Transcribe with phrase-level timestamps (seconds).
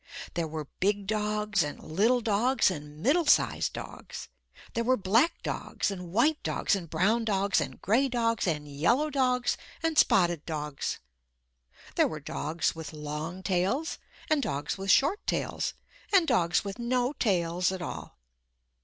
[0.33, 4.29] There were big dogs and little dogs and middle sized dogs.
[4.73, 9.11] There were black dogs and white dogs and brown dogs and gray dogs and yellow
[9.11, 10.97] dogs and spotted dogs.
[11.97, 15.75] There were dogs with long tails and dogs with short tails
[16.11, 18.17] and dogs with no tails at all.